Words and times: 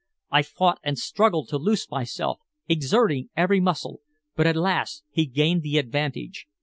I 0.31 0.41
fought 0.41 0.79
and 0.81 0.97
struggled 0.97 1.49
to 1.49 1.59
loose 1.59 1.87
myself, 1.91 2.39
exerting 2.67 3.29
every 3.37 3.59
muscle, 3.59 4.01
but 4.35 4.47
alas! 4.47 5.03
he 5.11 5.27
gained 5.27 5.61
the 5.61 5.77
advantage. 5.77 6.47